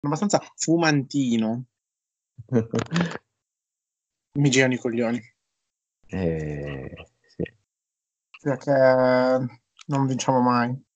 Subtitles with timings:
[0.00, 1.64] abbastanza fumantino.
[4.38, 5.20] Mi girano i coglioni.
[6.06, 7.54] Eh, sì.
[8.40, 10.88] Perché non vinciamo mai.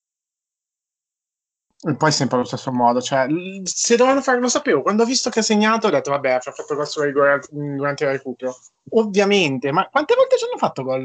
[1.87, 3.27] E poi sempre allo stesso modo, cioè,
[3.65, 6.41] se dovevano fare, lo sapevo, quando ho visto che ha segnato ho detto, vabbè, ha
[6.41, 8.57] fatto gol rigore durante il recupero.
[8.93, 11.03] Ovviamente, ma quante volte ci hanno fatto gol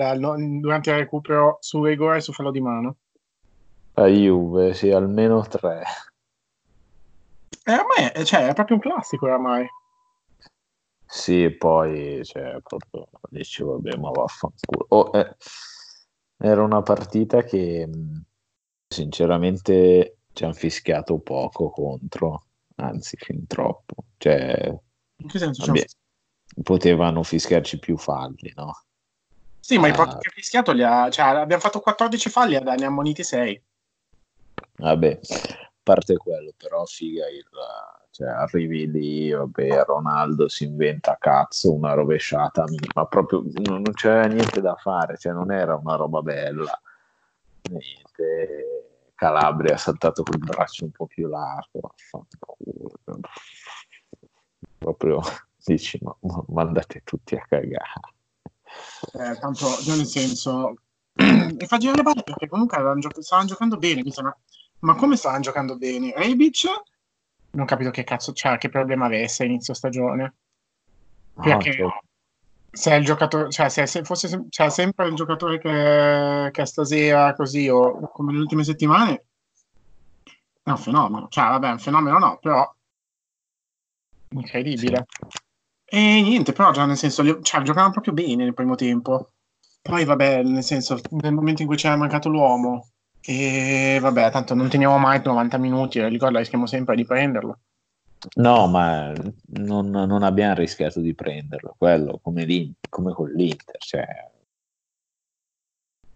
[0.61, 2.95] durante il recupero su rigore e su fallo di mano?
[3.95, 5.83] A Juve, sì, almeno tre.
[7.69, 9.67] E a me, cioè, è proprio un classico oramai.
[11.05, 14.85] Sì, poi, cioè, proprio, dici, vabbè, ma vaffanculo.
[14.89, 15.35] Oh, eh,
[16.37, 17.87] era una partita che,
[18.87, 22.45] sinceramente ci hanno fischiato poco contro,
[22.77, 24.05] anzi fin troppo.
[24.17, 24.75] Cioè,
[25.17, 25.65] In che senso?
[25.67, 25.85] vabbè,
[26.63, 28.73] potevano fischiarci più falli, no?
[29.59, 29.95] Sì, ma i Ah.
[29.95, 31.07] pochi che ha fischiato li ha...
[31.11, 33.63] Cioè, abbiamo fatto 14 falli e ne ha ammoniti 6.
[34.77, 35.19] Vabbè,
[35.89, 37.45] parte quello, però figa il...
[38.11, 44.61] Cioè, arrivi lì, vabbè, Ronaldo si inventa cazzo una rovesciata, ma proprio non, c'era niente
[44.61, 46.81] da fare, cioè non era una roba bella.
[47.69, 49.13] Niente.
[49.15, 51.93] Calabria ha saltato col braccio un po' più largo,
[54.77, 55.21] proprio
[55.63, 57.99] dici, ma, ma mandate tutti a cagare.
[59.13, 60.75] Eh, tanto, nel senso...
[61.19, 64.01] e fa girare le palle perché comunque avevano gio- stavano giocando bene.
[64.01, 64.35] quindi ma...
[64.79, 66.13] ma come stavano giocando bene?
[66.15, 66.65] Rebic?
[67.51, 70.35] Non capito che cazzo, cioè, che problema avesse inizio stagione.
[71.33, 71.89] No, Perché cioè,
[72.71, 77.33] se è il giocatore, cioè se, se fosse cioè, sempre il giocatore che, che stasera
[77.33, 79.25] così o come nelle ultime settimane,
[80.61, 81.27] è un fenomeno.
[81.29, 82.71] Cioè, vabbè, un fenomeno no, però
[84.29, 85.05] incredibile.
[85.85, 89.31] E niente, però già nel senso, cioè, giocavano proprio bene nel primo tempo.
[89.81, 92.89] Poi, vabbè, nel senso, nel momento in cui c'era mancato l'uomo,
[93.29, 97.59] e vabbè, tanto non teniamo mai 90 minuti, il gol rischiamo sempre di prenderlo.
[98.37, 99.13] No, ma
[99.59, 104.31] non, non abbiamo rischiato di prenderlo, quello come, come con l'Inter, cioè,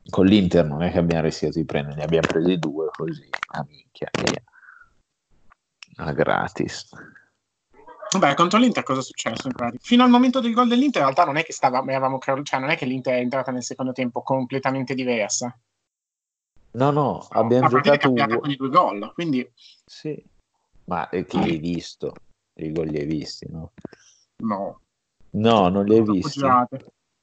[0.09, 3.63] con l'Inter non è che abbiamo rischiato di prenderli, ne abbiamo presi due così, a
[3.69, 4.43] minchia, via.
[5.97, 6.89] A gratis.
[8.09, 9.83] Vabbè, contro l'Inter cosa è successo in pratica?
[9.83, 12.71] Fino al momento del gol dell'Inter, in realtà non è che stavamo, eravamo, cioè non
[12.71, 15.55] è che l'Inter è entrata nel secondo tempo completamente diversa.
[16.73, 18.13] No, no, abbiamo giocato...
[18.45, 19.47] i due gol, quindi
[19.85, 20.23] Sì,
[20.85, 22.13] ma eh, che li hai visto?
[22.55, 23.71] I gol li hai visti, no?
[24.43, 24.79] no.
[25.31, 26.41] No, non li hai visti.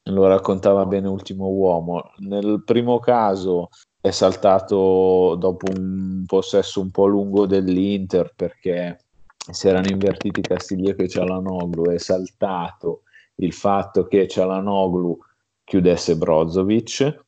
[0.05, 2.11] Lo raccontava bene Ultimo Uomo.
[2.17, 3.69] Nel primo caso
[3.99, 9.05] è saltato dopo un possesso un po' lungo dell'Inter perché
[9.51, 11.91] si erano invertiti Castiglieco e Cialanoglu.
[11.91, 13.03] È saltato
[13.35, 15.17] il fatto che Cialanoglu
[15.63, 17.25] chiudesse Brozovic.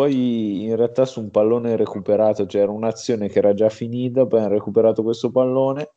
[0.00, 4.54] Poi in realtà su un pallone recuperato c'era un'azione che era già finita, poi hanno
[4.54, 5.90] recuperato questo pallone.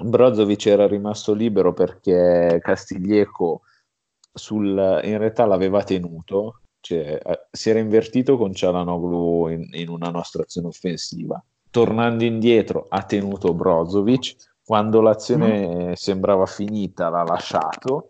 [0.00, 3.62] Brozovic era rimasto libero perché Castiglieco
[4.32, 10.10] sul, in realtà l'aveva tenuto, cioè, eh, si era invertito con Cialanoglu in, in una
[10.10, 11.42] nostra azione offensiva.
[11.68, 18.06] Tornando indietro ha tenuto Brozovic, quando l'azione sembrava finita l'ha lasciato,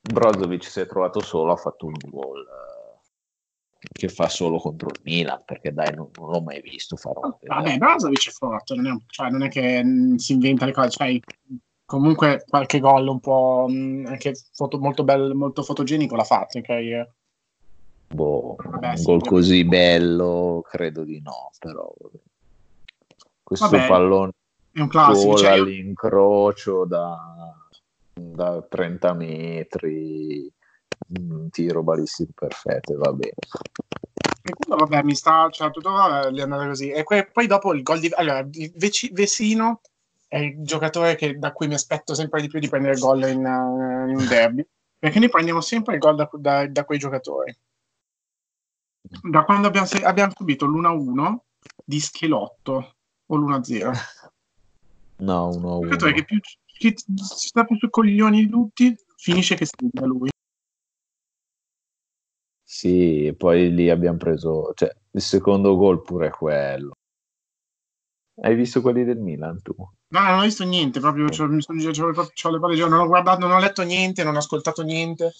[0.00, 2.44] Brozovic si è trovato solo, ha fatto un gol
[3.92, 7.36] che fa solo contro il Milan, perché dai non, non l'ho mai visto fare un
[7.40, 10.90] Vabbè, Brozovic è forte, non è, cioè, non è che mh, si inventa le cose,
[10.90, 11.18] cioè,
[11.84, 17.08] comunque qualche gol un po' mh, anche foto, molto bello, molto fotogenico l'ha fatto carriera.
[18.08, 21.92] boh, Vabbè, un sì, gol così bello, credo di no, però
[23.42, 24.32] questo Vabbè, pallone
[24.72, 27.16] È un classico, cioè, io- all'incrocio da,
[28.12, 30.52] da 30 metri,
[31.18, 33.34] un tiro balistico perfetto, e va bene.
[34.42, 36.90] E quello, vabbè, mi sta, cioè, tutto va, è andata così.
[36.90, 38.10] E que- poi dopo il gol di...
[38.14, 39.80] Allora, il Veci- Vesino
[40.28, 43.44] è il giocatore che- da cui mi aspetto sempre di più di prendere gol in,
[43.44, 44.64] uh, in un derby,
[44.98, 47.56] perché noi prendiamo sempre il gol da, da- da quei giocatori.
[49.22, 51.36] Da quando abbiamo, se- abbiamo subito l'1-1
[51.84, 52.94] di Schelotto
[53.26, 53.92] o l'1-0.
[55.18, 56.94] No, 1 Il giocatore che, più, si
[57.48, 60.28] sta più sui coglioni di tutti finisce che segna lui.
[62.76, 66.92] Sì, poi lì abbiamo preso, cioè, il secondo gol pure è quello.
[68.42, 69.74] Hai visto quelli del Milan tu?
[69.78, 73.06] No, non ho visto niente, proprio c'ho, mi sono, c'ho, c'ho le palle non ho
[73.06, 75.32] guardato, non ho letto niente, non ho ascoltato niente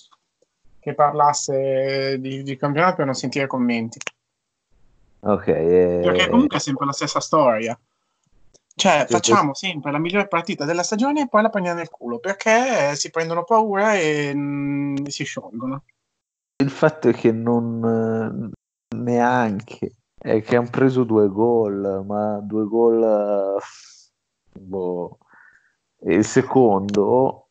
[0.80, 3.98] che parlasse di, di campionato per non sentire commenti.
[5.20, 7.78] Ok, eh, Perché comunque è sempre la stessa storia.
[8.74, 12.18] Cioè, Sì, facciamo sempre la migliore partita della stagione e poi la prendiamo nel culo
[12.18, 15.82] perché si prendono paura e mm, si sciolgono.
[16.58, 18.52] Il fatto è che non
[18.92, 25.18] eh, neanche è che hanno preso due gol, ma due gol eh, boh,
[25.98, 27.50] E il secondo,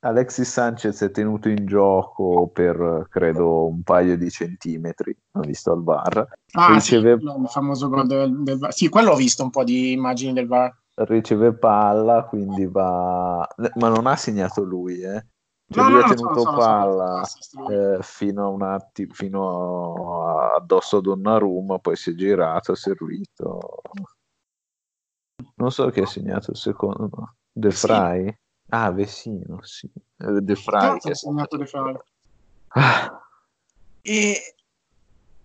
[0.00, 5.82] Alexis Sanchez è tenuto in gioco per credo un paio di centimetri, ho visto al
[5.82, 6.28] bar.
[6.52, 7.16] Ah, riceve...
[7.18, 8.72] sì, il famoso gol del, del VAR.
[8.72, 10.76] Sì, quello ho visto un po' di immagini del VAR.
[10.94, 13.46] Riceve palla, quindi va...
[13.74, 15.26] Ma non ha segnato lui, eh?
[15.68, 19.12] Cioè, no, lui no, ha tenuto so, palla so, so, eh, fino a un attimo,
[19.14, 23.80] fino a, addosso a Donnarumma, poi si è girato, ha servito.
[25.56, 27.36] Non so chi ha segnato il secondo.
[27.50, 28.26] De Frey?
[28.26, 28.36] Sì.
[28.68, 29.90] Ah, Vecino, sì.
[30.18, 30.98] Eh, De Frey.
[31.02, 31.96] Ha segnato De Frey.
[32.68, 33.20] Ah.
[34.02, 34.54] E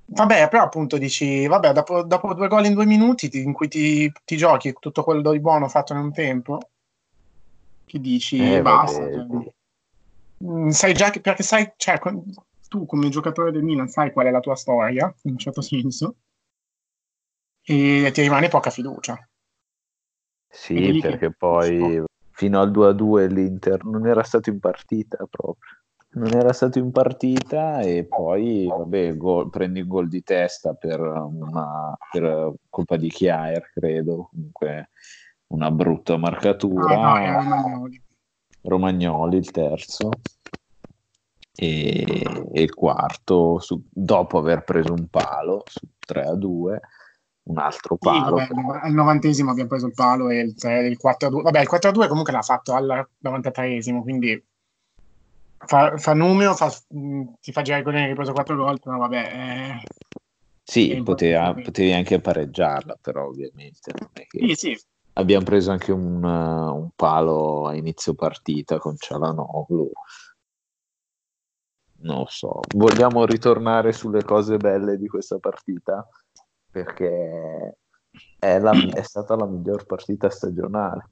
[0.06, 3.68] vabbè, però appunto dici, vabbè, dopo, dopo due gol in due minuti ti, in cui
[3.68, 6.60] ti, ti, giochi tutto quello di buono fatto in un tempo,
[7.86, 9.00] che dici, eh, basta.
[9.00, 9.41] Cioè, mm,
[10.70, 12.00] sai già che, perché sai, cioè,
[12.68, 16.16] tu come giocatore del Milan sai qual è la tua storia, in un certo senso,
[17.64, 19.18] e ti rimane poca fiducia.
[20.48, 25.80] Sì, perché poi fino al 2-2 l'Inter non era stato in partita proprio.
[26.14, 31.00] Non era stato in partita e poi vabbè, gol, prendi il gol di testa per,
[31.00, 34.28] una, per colpa di Chiaer, credo.
[34.30, 34.90] Comunque
[35.48, 37.00] una brutta marcatura.
[37.00, 38.04] Ah, no, Romagnoli.
[38.64, 40.10] Romagnoli il terzo
[41.56, 46.82] e, e il quarto su, dopo aver preso un palo su 3 a 2
[47.44, 48.38] un altro palo.
[48.38, 51.42] Sì, vabbè, al novantesimo abbiamo preso il palo e il, il 4-2.
[51.42, 54.42] Vabbè, il 4-2 comunque l'ha fatto al 93esimo, quindi
[55.58, 56.72] fa, fa numero, fa,
[57.40, 59.32] ti fa girare con che hai preso 4 gol, però vabbè...
[59.34, 59.84] Eh,
[60.64, 64.40] sì, poteva, potevi anche pareggiarla, però ovviamente che...
[64.40, 64.80] Sì, sì.
[65.14, 69.92] Abbiamo preso anche un, uh, un palo a inizio partita con Cialanoglu.
[72.04, 72.62] Non lo so.
[72.76, 76.08] Vogliamo ritornare sulle cose belle di questa partita?
[76.72, 77.78] perché
[78.40, 81.10] è, la, è stata la miglior partita stagionale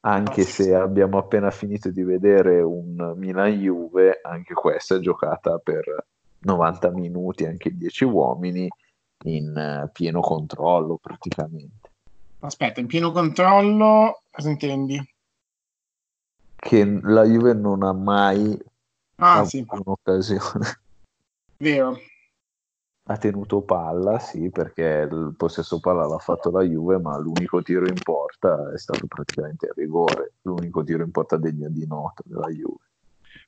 [0.00, 6.06] anche se abbiamo appena finito di vedere un Milan-Juve, anche questa è giocata per
[6.42, 8.68] 90 minuti, anche 10 uomini,
[9.24, 11.85] in uh, pieno controllo praticamente.
[12.46, 15.14] Aspetta, in pieno controllo cosa intendi?
[16.54, 18.56] Che la Juve non ha mai
[19.16, 19.66] ah, avuto sì.
[19.68, 20.80] un'occasione.
[21.58, 21.98] Vero,
[23.08, 27.86] ha tenuto palla, sì, perché il possesso palla l'ha fatto la Juve, ma l'unico tiro
[27.88, 32.48] in porta è stato praticamente il rigore, l'unico tiro in porta degno di nota della
[32.48, 32.84] Juve.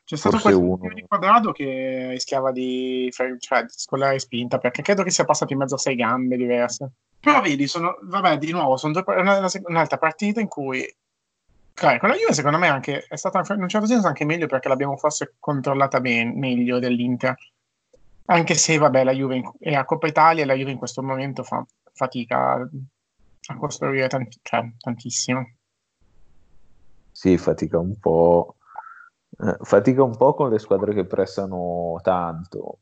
[0.04, 0.92] C'è stato Forse questo uno...
[0.92, 5.60] di quadrato che rischiava di, cioè, di scollare spinta, perché credo che sia passato in
[5.60, 6.90] mezzo a sei gambe diverse.
[7.20, 10.86] Però vedi, sono, vabbè, di nuovo, sono due, una, una, un'altra partita in cui
[11.78, 14.48] Okay, con la Juve secondo me anche, è stata in un certo senso anche meglio
[14.48, 17.36] perché l'abbiamo forse controllata ben, meglio dell'Inter.
[18.24, 21.44] Anche se vabbè la Juve è a Coppa Italia e la Juve in questo momento
[21.44, 22.54] fa fatica
[23.48, 25.52] a costruire tanti, cioè, tantissimo.
[27.12, 28.56] Sì fatica un po'
[29.38, 32.80] eh, fatica un po' con le squadre che pressano tanto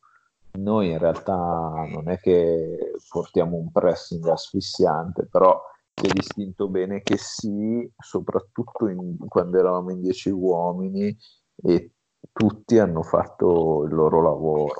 [0.56, 5.60] noi in realtà non è che portiamo un pressing asfissiante però
[5.94, 11.16] si è distinto bene che sì soprattutto in, quando eravamo in dieci uomini
[11.62, 11.92] e
[12.32, 14.74] tutti hanno fatto il loro lavoro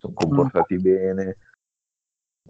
[0.00, 0.80] sono comportati mm.
[0.80, 1.36] bene.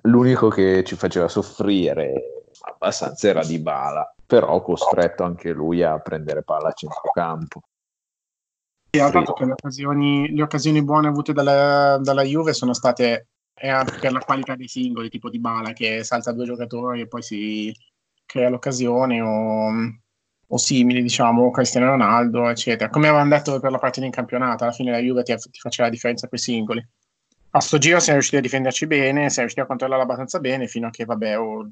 [0.03, 6.43] L'unico che ci faceva soffrire abbastanza era Di Bala, però costretto anche lui a prendere
[6.43, 7.61] palla a centrocampo.
[8.91, 13.29] Sì, ha fatto che le occasioni, le occasioni buone avute dalla, dalla Juve sono state
[13.55, 17.23] eh, per la qualità dei singoli, tipo Di Bala che salta due giocatori e poi
[17.23, 17.75] si
[18.27, 19.71] crea l'occasione o,
[20.47, 22.91] o simili, diciamo, Cristiano Ronaldo, eccetera.
[22.91, 25.89] Come avevamo detto per la partita in campionato, alla fine la Juve ti, ti faceva
[25.89, 26.89] la differenza con i singoli
[27.53, 30.87] a sto giro siamo riusciti a difenderci bene, siamo riusciti a controllare abbastanza bene fino
[30.87, 31.71] a che, vabbè, oh,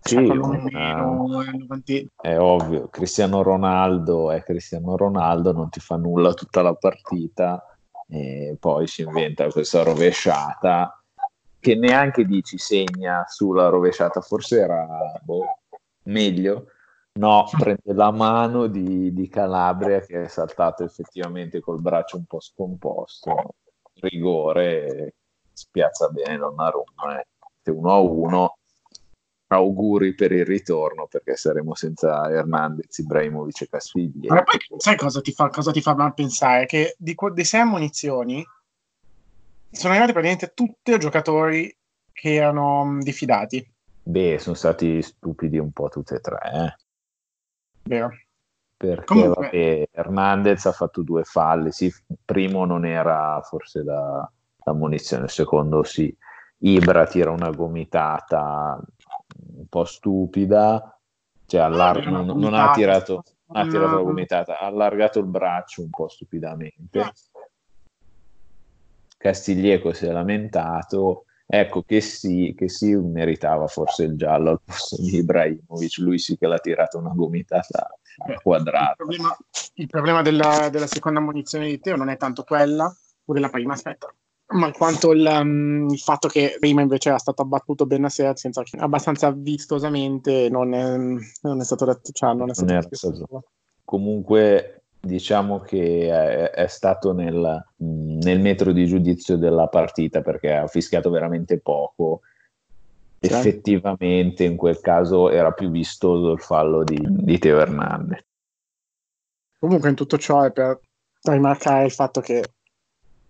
[0.00, 6.74] sì, eh, è ovvio, Cristiano Ronaldo è Cristiano Ronaldo, non ti fa nulla tutta la
[6.74, 7.62] partita
[8.08, 11.02] e poi si inventa questa rovesciata
[11.60, 14.86] che neanche dici segna sulla rovesciata, forse era
[15.22, 15.58] boh,
[16.04, 16.68] meglio.
[17.18, 22.38] No, prende la mano di, di Calabria che è saltato effettivamente col braccio un po'
[22.40, 23.56] scomposto
[24.00, 25.14] rigore
[25.52, 27.20] spiazza bene Donnarumma.
[27.20, 27.26] Eh.
[27.68, 28.57] 1 a 1
[29.48, 34.26] auguri per il ritorno perché saremo senza Hernandez, Ibrahimovic e Casfigli.
[34.28, 36.66] Ma poi sai cosa ti fa, cosa ti fa mal pensare?
[36.66, 38.46] Che di, di sei munizioni
[39.70, 41.74] sono arrivati praticamente tutti i giocatori
[42.12, 43.66] che erano um, diffidati.
[44.02, 46.38] Beh, sono stati stupidi un po' tutti e tre.
[46.52, 46.76] Eh.
[47.84, 48.10] Vero
[48.78, 49.44] perché Comunque...
[49.46, 55.24] vabbè, Hernandez ha fatto due falli, sì, il primo non era forse da, da munizione,
[55.24, 56.16] il secondo sì.
[56.60, 58.80] Ibra tira una gomitata
[59.68, 60.98] po' stupida
[61.48, 63.22] cioè allar- non, non, ha tirato,
[63.52, 67.14] ha tirato la gomitata, ha allargato il braccio un po' stupidamente.
[69.16, 75.00] Castiglieco si è lamentato, ecco che sì, che sì meritava forse il giallo al posto
[75.00, 77.98] di Ibrahimovic, lui sì che l'ha tirata una gomitata
[78.42, 78.90] quadrata.
[78.90, 79.36] Il problema,
[79.72, 82.94] il problema della, della, seconda munizione di Teo non è tanto quella,
[83.24, 84.14] o della prima, aspetta,
[84.50, 89.30] ma quanto il, um, il, fatto che prima invece era stato abbattuto Benacer senza, abbastanza
[89.30, 90.96] vistosamente non è,
[91.42, 93.44] non è stato detto, cioè non è stato, non stato.
[93.84, 100.66] Comunque diciamo che è, è stato nel, nel, metro di giudizio della partita perché ha
[100.66, 102.20] fischiato veramente poco.
[103.20, 103.32] Sì.
[103.32, 108.24] Effettivamente in quel caso era più vistoso il fallo di, di Teo Hernandez.
[109.58, 110.80] Comunque in tutto ciò è per
[111.22, 112.44] rimarcare il fatto che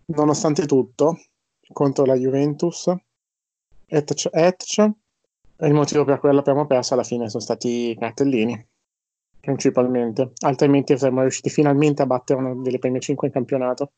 [0.09, 1.19] nonostante tutto
[1.73, 2.93] contro la Juventus
[3.87, 4.91] Etch, Etch
[5.61, 8.67] il motivo per cui l'abbiamo perso alla fine sono stati i cartellini
[9.41, 13.93] principalmente, altrimenti saremmo riusciti finalmente a battere una delle prime 5 in campionato.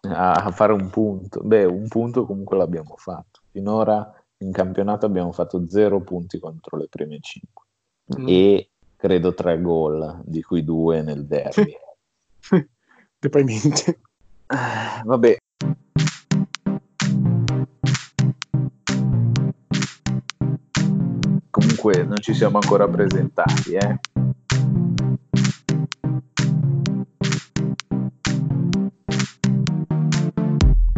[0.00, 3.40] A fare un punto, beh, un punto comunque l'abbiamo fatto.
[3.50, 7.66] Finora in campionato abbiamo fatto 0 punti contro le prime 5
[8.16, 8.28] mm.
[8.28, 11.76] e credo 3 gol, di cui 2 nel derby.
[13.20, 13.98] Deprimente.
[14.50, 15.36] Eh, vabbè,
[21.50, 23.98] comunque non ci siamo ancora presentati, eh.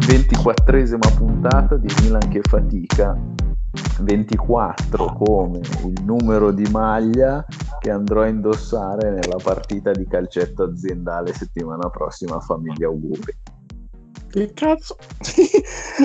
[0.07, 3.17] Ventiquattresima puntata di Milan che fatica
[4.01, 7.45] 24 come il numero di maglia
[7.81, 13.35] che andrò a indossare nella partita di calcetto aziendale settimana prossima famiglia auguri
[14.31, 14.95] che cazzo?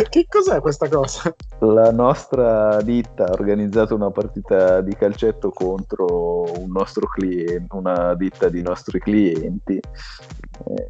[0.09, 1.33] che cos'è questa cosa?
[1.61, 8.49] La nostra ditta ha organizzato una partita di calcetto contro un nostro cliente, una ditta
[8.49, 9.77] di nostri clienti.
[9.77, 10.89] Eh,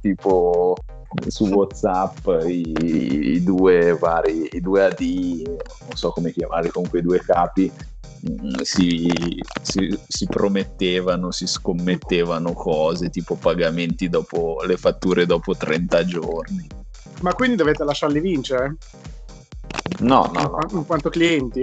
[0.00, 0.76] tipo
[1.26, 7.02] su WhatsApp i, i, due vari, i due AD, non so come chiamarli, comunque i
[7.02, 7.72] due capi
[8.62, 9.12] si,
[9.62, 16.66] si, si, promettevano, si scommettevano cose tipo pagamenti dopo le fatture dopo 30 giorni.
[17.22, 18.76] Ma quindi dovete lasciarli vincere?
[20.00, 20.78] No, no, no.
[20.78, 21.60] In quanto clienti?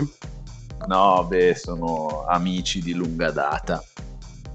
[0.87, 3.83] No, beh, sono amici di lunga data.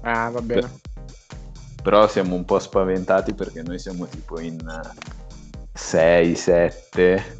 [0.01, 0.61] Ah, va bene.
[0.61, 0.71] Per,
[1.81, 4.59] però siamo un po' spaventati perché noi siamo tipo in
[5.73, 7.37] 6, 7,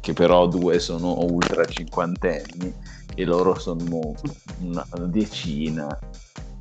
[0.00, 2.72] che però due sono ultra cinquantenni
[3.14, 4.14] e loro sono
[4.60, 5.98] una decina.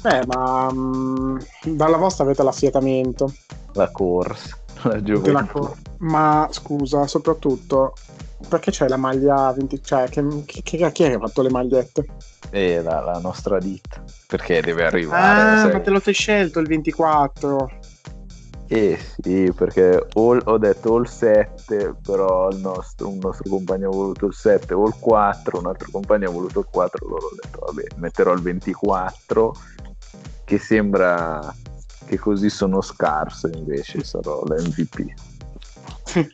[0.03, 3.33] Eh, ma um, dalla vostra avete l'affiatamento.
[3.73, 5.59] La corsa, la gioventù.
[5.59, 7.93] Cor- ma scusa, soprattutto,
[8.47, 9.81] perché c'è la maglia 20...
[9.81, 12.05] Cioè, che, che, che, chi è che ha fatto le magliette?
[12.49, 14.03] Eh, la, la nostra ditta.
[14.27, 15.41] Perché deve arrivare.
[15.41, 15.71] Ah, sai.
[15.71, 17.79] ma te lo sei scelto il 24.
[18.67, 23.91] Eh sì, perché o, ho detto o il 7, però nostro, un nostro compagno ha
[23.91, 27.35] voluto il 7, o il 4, un altro compagno ha voluto il 4, allora ho
[27.41, 29.55] detto vabbè, metterò il 24,
[30.45, 31.53] che sembra
[32.05, 35.13] che così sono scarso, invece sarò l'MVP.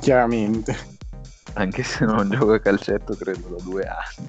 [0.00, 0.90] Chiaramente.
[1.54, 4.26] Anche se non gioco a calcetto credo da due anni.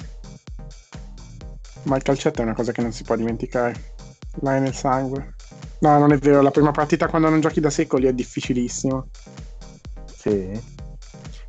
[1.84, 3.92] Ma il calcetto è una cosa che non si può dimenticare.
[4.42, 5.36] L'hai nel sangue.
[5.84, 9.06] No, non è vero, la prima partita quando non giochi da secoli è difficilissima.
[10.06, 10.58] Sì?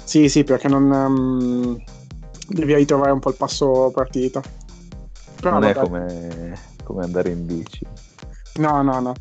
[0.03, 0.91] Sì, sì, perché non...
[0.91, 1.83] Um,
[2.49, 4.43] devi ritrovare un po' il passo partita.
[5.41, 5.73] Però, non vabbè.
[5.73, 7.87] è come, come, andare in bici.
[8.57, 9.15] No, no, no.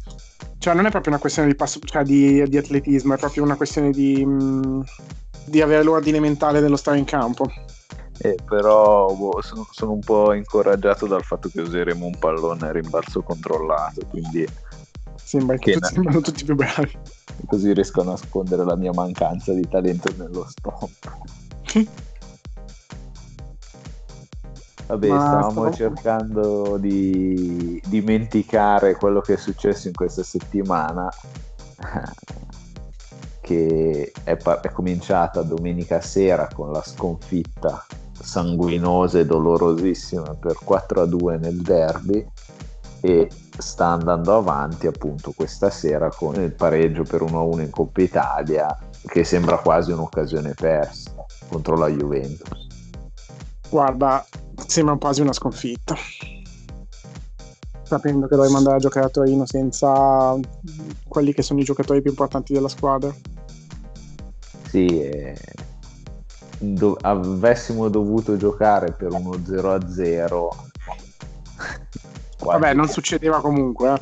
[0.58, 3.56] Cioè non è proprio una questione di, passo, cioè, di, di atletismo, è proprio una
[3.56, 4.84] questione di, um,
[5.46, 7.46] di avere l'ordine mentale dello stare in campo.
[8.18, 12.72] Eh, però boh, sono, sono, un po' incoraggiato dal fatto che useremo un pallone a
[12.72, 14.48] rimbalzo controllato, quindi
[15.34, 16.92] Sembra che, tutti, sembrano tutti più bravi.
[17.48, 20.90] Così riesco a nascondere la mia mancanza di talento nello stop.
[24.86, 25.72] Vabbè, Ma stavamo stavo...
[25.72, 31.10] cercando di dimenticare quello che è successo in questa settimana,
[33.42, 41.02] che è, pa- è cominciata domenica sera con la sconfitta sanguinosa e dolorosissima per 4
[41.02, 42.24] a 2 nel derby
[43.06, 48.80] e sta andando avanti appunto questa sera con il pareggio per 1-1 in Coppa Italia
[49.06, 51.14] che sembra quasi un'occasione persa
[51.50, 52.68] contro la Juventus.
[53.70, 54.26] Guarda,
[54.66, 55.96] sembra quasi una sconfitta.
[57.82, 60.40] Sapendo che dovremmo andare a giocare a Torino senza
[61.06, 63.14] quelli che sono i giocatori più importanti della squadra.
[64.70, 65.36] Sì, è,
[66.58, 70.72] do- avessimo dovuto giocare per uno 0-0
[72.40, 73.98] vabbè non succedeva comunque eh.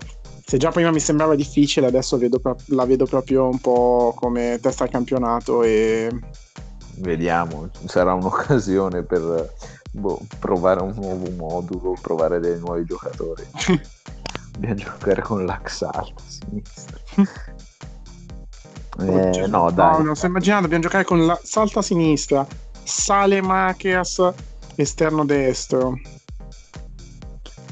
[0.46, 4.60] se già prima mi sembrava difficile adesso vedo pro- la vedo proprio un po' come
[4.62, 6.10] testa al campionato e
[6.98, 9.54] vediamo sarà un'occasione per
[9.92, 13.44] boh, provare un nuovo modulo provare dei nuovi giocatori
[14.52, 17.00] dobbiamo giocare con l'ax alta a sinistra
[19.00, 19.98] eh, no, dai.
[19.98, 22.46] No, non sto immaginando, dobbiamo giocare con la salta a sinistra,
[22.84, 24.22] sale Machias,
[24.76, 26.00] esterno destro.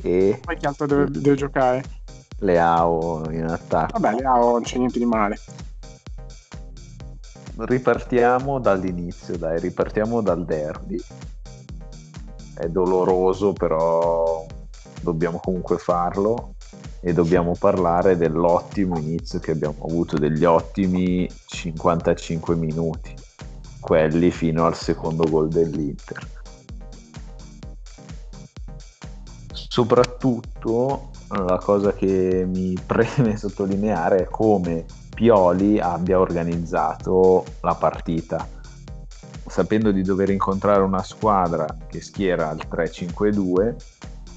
[0.02, 1.84] E poi che altro deve, deve giocare?
[2.40, 4.00] Leao in attacco.
[4.00, 5.40] Vabbè, Leao non c'è niente di male.
[7.58, 10.98] Ripartiamo dall'inizio, dai, ripartiamo dal derby.
[12.54, 14.46] È doloroso, però
[15.02, 16.56] dobbiamo comunque farlo
[17.02, 23.14] e dobbiamo parlare dell'ottimo inizio che abbiamo avuto, degli ottimi 55 minuti,
[23.80, 26.39] quelli fino al secondo gol dell'Inter.
[29.80, 34.84] Soprattutto la cosa che mi preme sottolineare è come
[35.16, 38.46] Pioli abbia organizzato la partita.
[39.48, 43.76] Sapendo di dover incontrare una squadra che schiera al 3-5-2,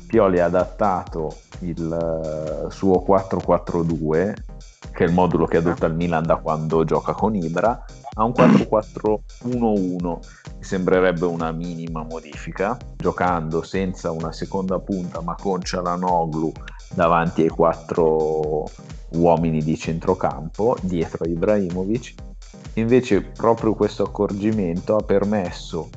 [0.06, 4.34] Pioli ha adattato il suo 4-4-2,
[4.92, 7.84] che è il modulo che adotta il Milan da quando gioca con Ibra,
[8.14, 10.18] a un 4-4-1-1,
[10.58, 16.52] che sembrerebbe una minima modifica, giocando senza una seconda punta ma con Cialanoglu
[16.94, 18.64] davanti ai quattro
[19.14, 22.14] uomini di centrocampo, dietro a Ibrahimovic.
[22.75, 25.88] Invece proprio questo accorgimento ha permesso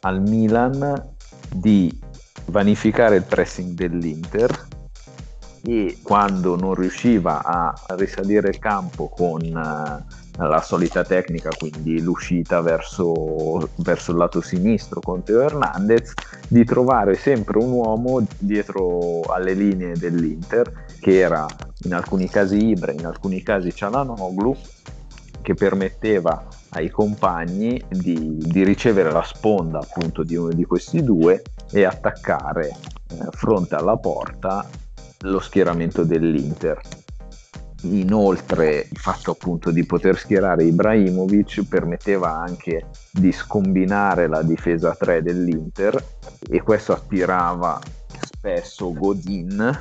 [0.00, 1.14] al Milan
[1.50, 1.98] di
[2.46, 4.66] vanificare il pressing dell'Inter
[5.68, 12.62] e quando non riusciva a risalire il campo con uh, la solita tecnica, quindi l'uscita
[12.62, 16.14] verso, verso, il lato sinistro con Teo Hernandez,
[16.48, 21.44] di trovare sempre un uomo dietro alle linee dell'Inter, che era
[21.82, 24.56] in alcuni casi Ibra, in alcuni casi Cialanoglu,
[25.42, 31.42] che permetteva ai compagni di, di, ricevere la sponda appunto di uno di questi due
[31.70, 34.66] e attaccare eh, fronte alla porta
[35.20, 36.80] lo schieramento dell'Inter.
[37.82, 45.22] Inoltre il fatto appunto di poter schierare Ibrahimovic permetteva anche di scombinare la difesa 3
[45.22, 46.04] dell'Inter
[46.48, 47.78] e questo attirava
[48.20, 49.78] spesso Godin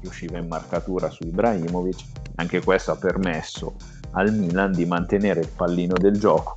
[0.00, 2.04] che usciva in marcatura su Ibrahimovic.
[2.34, 3.74] Anche questo ha permesso
[4.12, 6.56] al Milan di mantenere il pallino del gioco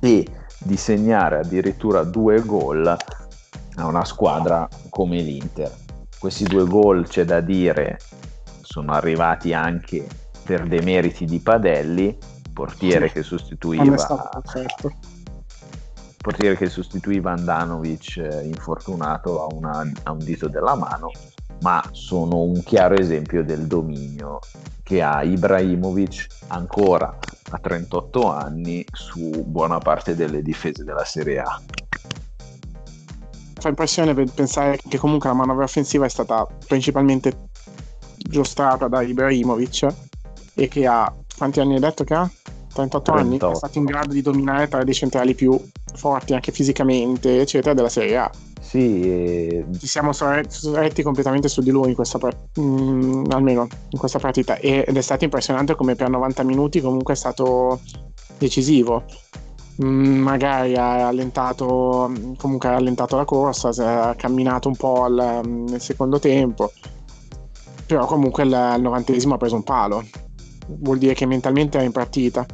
[0.00, 0.26] e
[0.58, 5.79] di segnare addirittura due gol a una squadra come l'Inter.
[6.20, 7.98] Questi due gol, c'è da dire,
[8.60, 10.06] sono arrivati anche
[10.44, 12.16] per demeriti di Padelli,
[12.52, 13.14] portiere sì.
[13.14, 13.96] che sostituiva
[14.52, 14.92] certo.
[16.18, 21.10] portiere che sostituiva Andanovic eh, infortunato a, una, a un dito della mano
[21.62, 24.40] ma sono un chiaro esempio del dominio
[24.82, 27.16] che ha Ibrahimovic ancora
[27.50, 31.60] a 38 anni su buona parte delle difese della Serie A.
[33.60, 37.48] Fa impressione pensare che comunque la manovra offensiva è stata principalmente
[38.16, 39.86] giostrata da Ibrahimovic
[40.54, 42.30] e che ha quanti anni hai detto che ha?
[42.72, 43.12] 38, 38.
[43.12, 45.60] anni, è stato in grado di dominare tra dei centrali più
[45.94, 48.30] forti anche fisicamente, eccetera, della Serie A
[48.70, 49.64] sì, e...
[49.80, 52.20] ci siamo sorretti completamente su di lui in questa,
[52.60, 57.16] mm, almeno in questa partita ed è stato impressionante come per 90 minuti comunque è
[57.16, 57.80] stato
[58.38, 59.02] decisivo.
[59.82, 65.80] Mm, magari ha allentato, comunque ha allentato la corsa, ha camminato un po' al, nel
[65.80, 66.70] secondo tempo,
[67.86, 70.04] però comunque al novantesimo ha preso un palo.
[70.66, 72.44] Vuol dire che mentalmente era in partita.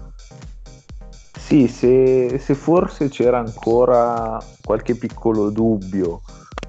[1.36, 6.22] Sì, se, se, forse c'era ancora qualche piccolo dubbio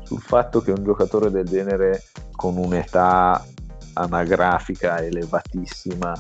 [0.04, 2.04] sul fatto che un giocatore del genere
[2.36, 3.44] con un'età
[3.94, 6.14] anagrafica elevatissima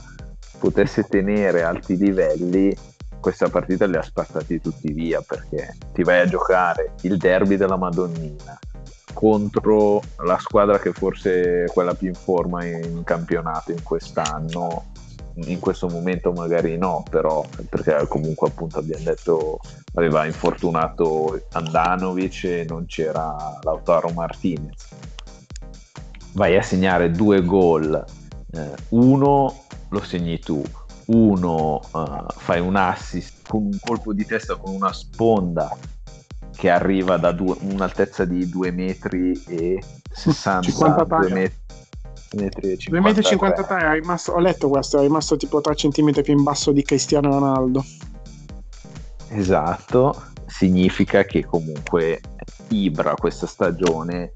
[0.58, 2.76] potesse tenere alti livelli,
[3.20, 7.78] questa partita li ha spazzati tutti via perché ti vai a giocare il derby della
[7.78, 8.58] Madonnina
[9.14, 14.86] contro la squadra che forse è quella più in forma in campionato in quest'anno
[15.46, 19.60] in questo momento magari no, però perché comunque appunto abbiamo detto
[19.94, 24.88] aveva infortunato Andanovic e non c'era Lautaro Martinez.
[26.34, 28.04] Vai a segnare due gol,
[28.52, 30.64] eh, uno lo segni tu,
[31.08, 35.76] uno uh, fai un assist con un colpo di testa con una sponda
[36.56, 41.66] che arriva da due, un'altezza di 2 metri e 60 2 metri
[42.36, 46.72] 2,53 metri 53, rimasto, ho letto questo, è rimasto tipo 3 cm più in basso
[46.72, 47.86] di Cristiano Ronaldo.
[49.30, 52.20] Esatto, significa che comunque
[52.70, 54.32] Ibra questa stagione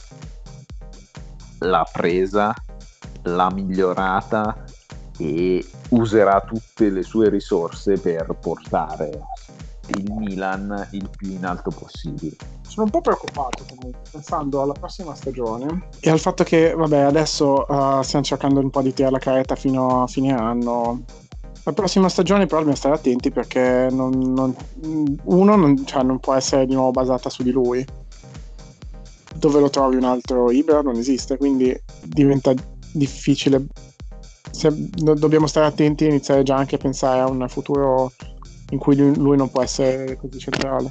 [1.60, 2.54] l'ha presa,
[3.24, 4.64] l'ha migliorata
[5.22, 9.22] e userà tutte le sue risorse per portare
[9.98, 12.36] il Milan il più in alto possibile.
[12.68, 17.66] Sono un po' preoccupato comunque, pensando alla prossima stagione e al fatto che, vabbè, adesso
[17.68, 21.04] uh, stiamo cercando un po' di tirare la caretta fino a fine anno.
[21.64, 24.56] La prossima stagione però dobbiamo stare attenti perché non, non,
[25.26, 27.86] uno non, cioè, non può essere di nuovo basata su di lui.
[29.36, 32.54] Dove lo trovi un altro Ibra non esiste, quindi diventa
[32.94, 33.66] difficile.
[34.52, 38.12] Se, dobbiamo stare attenti e iniziare già anche a pensare a un futuro
[38.72, 40.90] in cui lui, lui non può essere così centrale.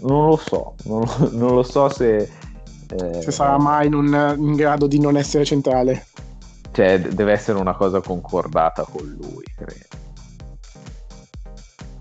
[0.00, 2.16] Non lo so, non, non lo so se...
[2.92, 6.06] Eh, se sarà mai in, un, in grado di non essere centrale.
[6.72, 9.98] Cioè, deve essere una cosa concordata con lui, credo.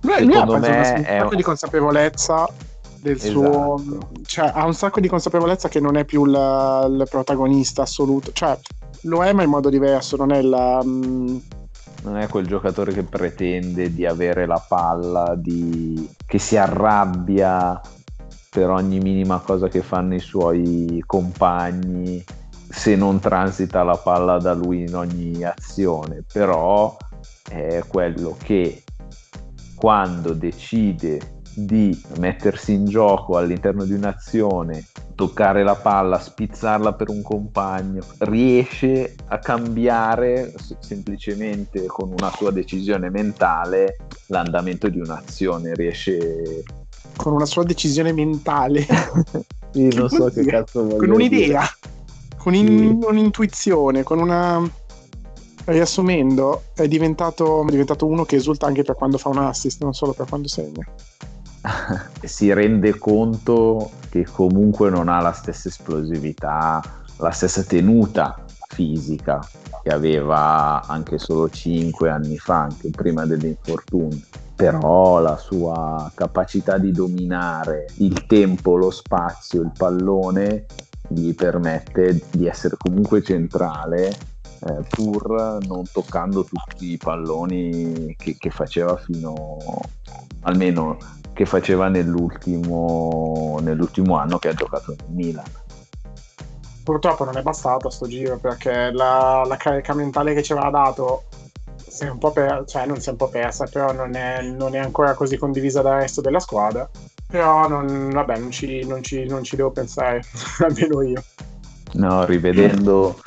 [0.01, 1.35] Lui, lui ha un sacco un...
[1.35, 2.47] di consapevolezza
[3.01, 3.77] del esatto.
[3.77, 3.99] suo...
[4.25, 8.31] Cioè, ha un sacco di consapevolezza che non è più la, il protagonista assoluto.
[8.31, 8.57] Cioè,
[9.03, 10.83] lo è ma in modo diverso, non è la...
[10.83, 11.37] Mh, mm,
[12.01, 16.09] non è quel giocatore che pretende di avere la palla, di...
[16.25, 17.79] che si arrabbia
[18.49, 22.23] per ogni minima cosa che fanno i suoi compagni
[22.69, 26.95] se non transita la palla da lui in ogni azione, però
[27.49, 28.83] è quello che
[29.75, 37.21] quando decide di mettersi in gioco all'interno di un'azione toccare la palla, spizzarla per un
[37.21, 46.63] compagno, riesce a cambiare semplicemente con una sua decisione mentale l'andamento di un'azione, riesce
[47.17, 48.85] con una sua decisione mentale.
[49.71, 52.37] sì, non so che cazzo voglio Con un'idea, dire.
[52.37, 52.67] con in,
[53.01, 53.07] sì.
[53.07, 54.71] un'intuizione, con una
[55.65, 59.93] riassumendo, è diventato, è diventato uno che esulta anche per quando fa un assist, non
[59.93, 60.85] solo per quando segna.
[62.23, 66.81] si rende conto che comunque non ha la stessa esplosività,
[67.17, 69.39] la stessa tenuta fisica
[69.83, 74.19] che aveva anche solo 5 anni fa, anche prima dell'infortunio.
[74.55, 80.65] Però la sua capacità di dominare il tempo, lo spazio, il pallone
[81.07, 88.49] gli permette di essere comunque centrale eh, pur non toccando tutti i palloni che, che
[88.49, 89.57] faceva fino
[90.41, 90.97] almeno
[91.39, 95.45] che faceva nell'ultimo, nell'ultimo anno che ha giocato nel Milan.
[96.83, 100.69] Purtroppo non è bastato a sto giro perché la, la carica mentale che ci aveva
[100.69, 101.23] dato
[101.77, 104.41] si è un po' per, cioè non si è un po' persa, però non è,
[104.41, 106.89] non è ancora così condivisa dal resto della squadra.
[107.25, 110.21] Però non, vabbè, non ci, non ci, non ci devo pensare,
[110.59, 111.23] almeno io.
[111.93, 113.17] No, rivedendo,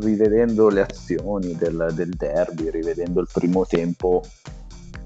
[0.00, 4.22] rivedendo le azioni del, del derby, rivedendo il primo tempo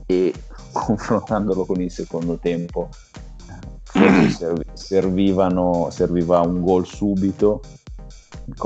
[0.07, 0.33] e
[0.73, 2.89] confrontandolo con il secondo tempo
[4.73, 7.61] servivano, serviva un gol subito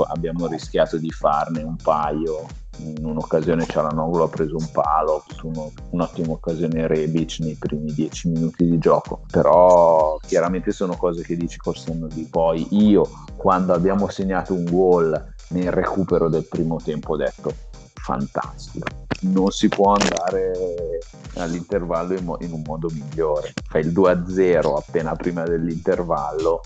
[0.07, 2.45] abbiamo rischiato di farne un paio
[2.77, 8.27] in un'occasione Cialanoglu ha preso un palo su uno, un'ottima occasione Rebic nei primi dieci
[8.29, 12.67] minuti di gioco però chiaramente sono cose che dici col senno di poi.
[12.71, 17.53] Io quando abbiamo segnato un gol nel recupero del primo tempo ho detto
[17.93, 20.99] fantastico non si può andare
[21.35, 23.53] all'intervallo in, mo- in un modo migliore.
[23.67, 26.61] Fai il 2-0 appena prima dell'intervallo,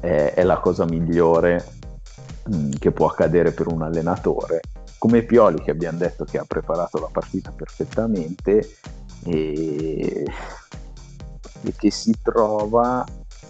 [0.00, 1.64] è, è la cosa migliore
[2.46, 4.60] mh, mm, che può accadere per un allenatore.
[4.98, 8.76] Come Pioli che abbiamo detto che ha preparato la partita perfettamente
[9.24, 10.24] e,
[11.62, 13.04] e che si trova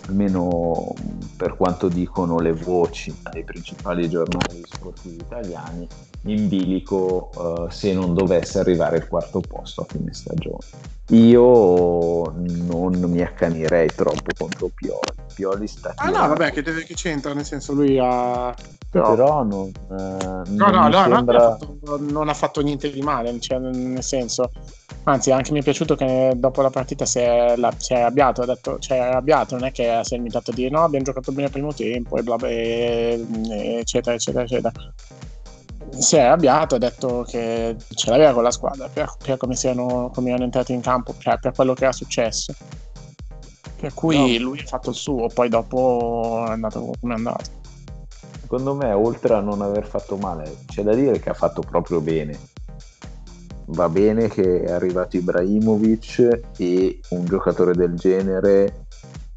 [0.09, 0.95] almeno
[1.37, 5.87] per quanto dicono le voci dei principali giornali sportivi italiani,
[6.25, 10.91] in bilico uh, se non dovesse arrivare il quarto posto a fine stagione.
[11.09, 15.01] Io non mi accanirei troppo contro Pioli.
[15.35, 18.55] Pioli sta Ah no, vabbè, che, deve, che c'entra, nel senso lui ha...
[18.89, 21.39] Però, Però non, eh, no, non, no, no, sembra...
[21.39, 24.51] non, ha fatto, non ha fatto niente di male, cioè, nel senso
[25.05, 28.43] Anzi, anche mi è piaciuto che dopo la partita si è, la, si è arrabbiato,
[28.43, 31.05] ha detto, cioè, è arrabbiato, non è che si è limitato a dire no, abbiamo
[31.05, 34.73] giocato bene al primo tempo e bla bla, eccetera, eccetera, eccetera.
[35.99, 40.11] Si è arrabbiato, ha detto che ce l'aveva con la squadra per, per come, siano,
[40.13, 42.55] come erano entrati in campo, cioè per quello che era successo.
[43.79, 44.45] Per cui no.
[44.45, 47.51] lui ha fatto il suo, poi dopo è andato come è andato.
[48.41, 52.01] Secondo me, oltre a non aver fatto male, c'è da dire che ha fatto proprio
[52.01, 52.39] bene
[53.67, 58.87] va bene che è arrivato Ibrahimovic e un giocatore del genere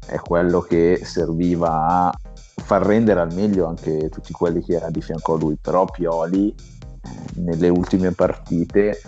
[0.06, 2.18] è quello che serviva a
[2.66, 6.52] far rendere al meglio anche tutti quelli che erano di fianco a lui, però Pioli
[6.52, 9.00] eh, nelle ultime partite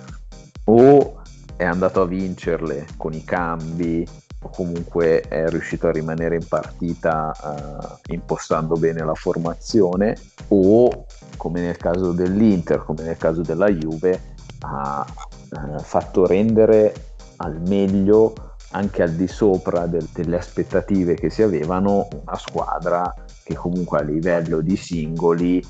[0.66, 1.20] o
[1.56, 4.06] è andato a vincerle con i cambi
[4.42, 10.16] o comunque è riuscito a rimanere in partita uh, impostando bene la formazione
[10.46, 15.04] o come nel caso dell'Inter, come nel caso della Juve, ha
[15.50, 16.94] uh, fatto rendere
[17.38, 18.34] al meglio
[18.70, 23.12] anche al di sopra del, delle aspettative che si avevano una squadra
[23.48, 25.64] che comunque a livello di singoli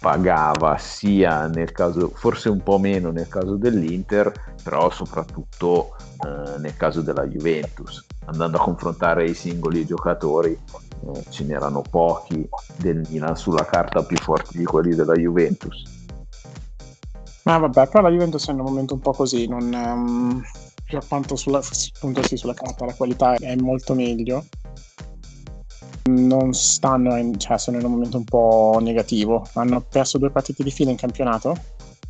[0.00, 6.74] pagava sia nel caso, forse un po' meno nel caso dell'Inter, però soprattutto eh, nel
[6.76, 8.06] caso della Juventus.
[8.24, 14.16] Andando a confrontare i singoli giocatori, eh, ce n'erano pochi del Milan sulla carta più
[14.16, 15.82] forti di quelli della Juventus.
[17.42, 20.42] Ma vabbè, però la Juventus è in un momento un po' così, non, um,
[20.88, 21.60] per quanto sulla,
[21.96, 24.44] appunto sì, sulla carta la qualità è molto meglio,
[26.08, 29.46] non stanno, in, cioè sono in un momento un po' negativo.
[29.54, 31.56] Hanno perso due partite di fila in campionato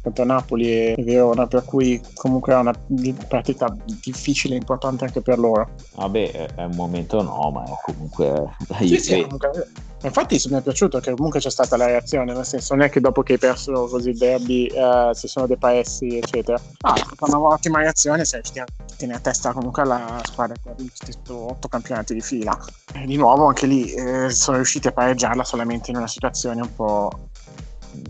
[0.01, 2.75] contro Napoli e Verona, per cui comunque è una
[3.29, 5.71] partita difficile e importante anche per loro.
[5.97, 8.57] Vabbè, è un momento no, ma è comunque...
[8.79, 9.69] Sì, sì, comunque
[10.03, 13.01] Infatti mi è piaciuto che comunque c'è stata la reazione, nel senso non è che
[13.01, 16.61] dopo che hai perso così il derby eh, si sono depressi, eccetera.
[16.81, 18.41] No, è stata un'ottima reazione, a
[18.97, 22.57] tenere a testa comunque la squadra che ha vinto otto campionati di fila.
[22.95, 26.75] E di nuovo anche lì eh, sono riusciti a pareggiarla solamente in una situazione un
[26.75, 27.11] po'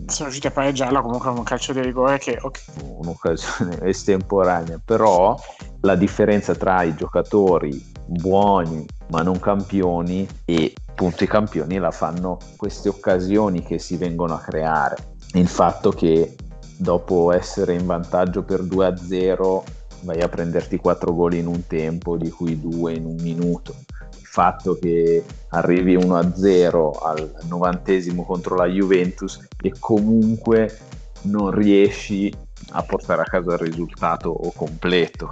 [0.05, 2.61] sono riusciti a pareggiarla comunque con un calcio di rigore che okay.
[2.83, 5.39] un'occasione estemporanea però
[5.81, 12.37] la differenza tra i giocatori buoni ma non campioni e appunto i campioni la fanno
[12.55, 14.95] queste occasioni che si vengono a creare.
[15.33, 16.35] Il fatto che
[16.75, 19.63] dopo essere in vantaggio per 2-0
[20.01, 23.75] vai a prenderti 4 gol in un tempo, di cui 2 in un minuto.
[24.17, 30.77] Il fatto che arrivi 1-0 al novantesimo contro la Juventus e comunque
[31.23, 32.33] non riesci
[32.71, 35.29] a portare a casa il risultato completo.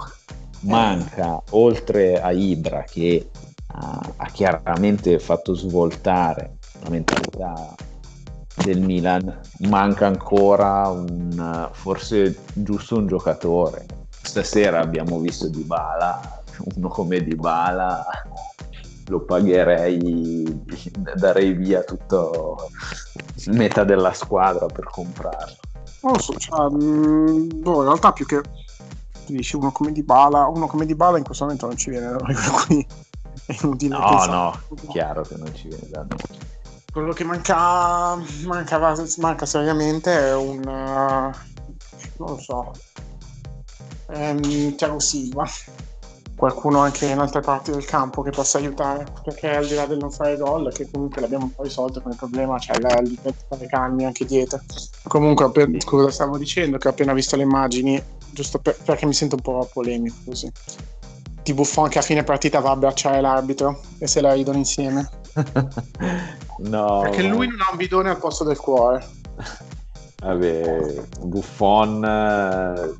[0.60, 3.30] Manca, oltre a Ibra che
[3.68, 7.74] ha, chiaramente fatto svoltare la mentalità
[8.64, 13.86] del Milan, manca ancora un, forse giusto un giocatore.
[14.22, 16.42] Stasera abbiamo visto Di Bala,
[16.76, 18.04] uno come Di Bala
[19.06, 20.62] lo pagherei,
[21.14, 22.70] darei via tutto
[23.46, 25.56] metà della squadra per comprarlo.
[26.02, 28.40] Non lo so, cioè, mm, boh, in realtà più che
[29.26, 32.16] dici uno come Di Bala, uno come Di Bala in questo momento non ci viene
[32.66, 32.86] cui
[33.48, 36.46] è inutile no no chiaro che non ci viene da noi
[36.90, 41.30] quello che manca, manca, manca seriamente è un uh,
[42.16, 42.72] non lo so
[44.08, 45.46] um, Thiago Silva.
[46.36, 49.98] Qualcuno anche in altre parti del campo che possa aiutare perché al di là del
[49.98, 53.34] non fare gol che comunque l'abbiamo un po' risolto come problema c'è cioè il di
[53.48, 54.60] fare calmi anche dietro.
[55.08, 55.50] Comunque
[55.84, 59.42] cosa stavo dicendo che ho appena visto le immagini giusto per, perché mi sento un
[59.42, 60.48] po' polemico così
[61.48, 65.08] di Buffon che a fine partita va a abbracciare l'arbitro e se la ridono insieme.
[66.58, 67.00] no.
[67.02, 69.06] Perché lui non ha un bidone al posto del cuore.
[70.20, 72.94] Vabbè, Buffon eh,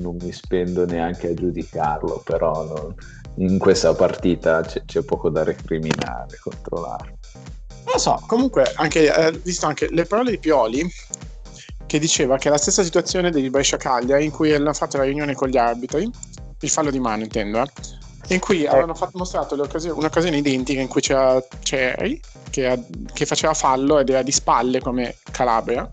[0.00, 2.94] non mi spendo neanche a giudicarlo, però non,
[3.36, 7.40] in questa partita c'è, c'è, poco da recriminare contro l'arbitro.
[7.72, 10.86] Non lo so, comunque, anche, eh, visto anche le parole di Pioli,
[11.86, 15.04] che diceva che è la stessa situazione degli Brescia Caglia in cui hanno fatto la
[15.04, 16.10] riunione con gli arbitri
[16.60, 17.70] il fallo di mano intendo, eh?
[18.34, 18.68] in cui eh.
[18.68, 24.22] avevano fatto, mostrato un'occasione identica in cui c'era Cherry che, che, faceva fallo ed era
[24.22, 25.90] di spalle come Calabria.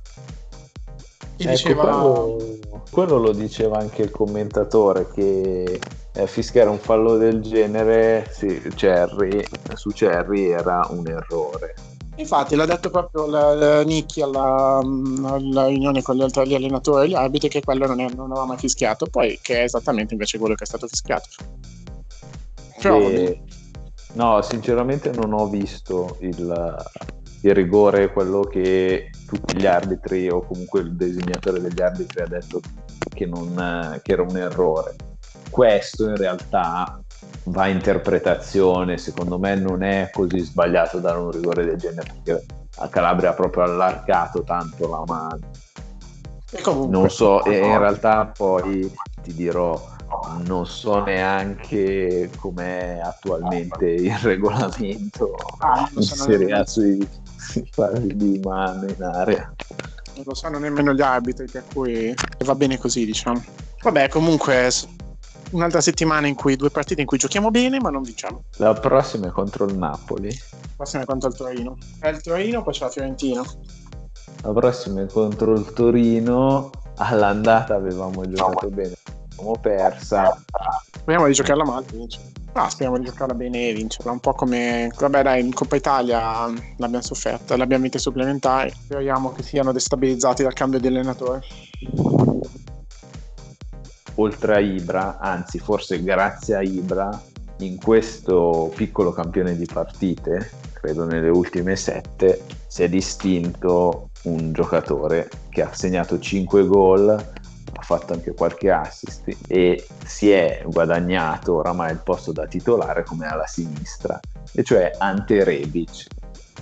[1.37, 1.83] E ecco, diceva...
[1.83, 2.59] quello,
[2.91, 5.79] quello, lo diceva anche il commentatore che
[6.13, 11.75] eh, fischiare un fallo del genere sì, Cherry, su Cherry era un errore.
[12.17, 17.09] Infatti l'ha detto proprio la, la Nicchi alla, alla, riunione con gli altri allenatori e
[17.09, 20.37] gli arbitri che quello non, è, non, aveva mai fischiato, poi che è esattamente invece
[20.37, 21.27] quello che è stato fischiato.
[22.81, 23.41] Però, e...
[24.13, 26.85] No, sinceramente non ho visto il,
[27.41, 32.61] il, rigore, quello che tutti gli arbitri o comunque il disegnatore degli arbitri ha detto
[33.09, 34.95] che, non, che era un errore.
[35.49, 37.03] Questo in realtà
[37.45, 42.45] va interpretazione, secondo me non è così sbagliato dare un rigore del genere perché
[42.77, 45.39] a Calabria ha proprio allargato tanto la mano.
[46.51, 49.79] E comunque, non so, e in realtà poi ti dirò,
[50.45, 57.05] non so neanche com'è attualmente il regolamento ah, in Serie A sui
[57.71, 59.53] falli di mano in area.
[60.15, 62.13] Non lo sanno nemmeno gli arbitri, per cui
[62.45, 63.43] va bene così, diciamo.
[63.81, 64.71] Vabbè, comunque
[65.51, 68.43] un'altra settimana in cui due partite in cui giochiamo bene ma non vinciamo.
[68.57, 70.29] La prossima è contro il Napoli.
[70.29, 71.77] La prossima è contro il Torino.
[71.99, 73.43] È il Torino, poi c'è la Fiorentina.
[74.41, 76.69] La prossima è contro il Torino.
[76.97, 78.95] All'andata avevamo giocato bene
[79.35, 80.37] l'abbiamo persa.
[80.91, 82.19] Speriamo di giocarla male, vince.
[82.53, 84.11] Ah, speriamo di giocarla bene e vincerla.
[84.11, 88.71] Un po' come, vabbè, dai, in Coppa Italia l'abbiamo sofferta, l'abbiamo vinte supplementari.
[88.71, 91.41] Speriamo che siano destabilizzati dal cambio di allenatore.
[94.15, 97.21] Oltre a Ibra, anzi, forse grazie a Ibra,
[97.57, 105.29] in questo piccolo campione di partite, credo nelle ultime sette, si è distinto un giocatore
[105.49, 111.91] che ha segnato 5 gol, ha fatto anche qualche assist e si è guadagnato oramai
[111.91, 114.19] il posto da titolare come alla sinistra,
[114.53, 116.07] e cioè Ante Rebic.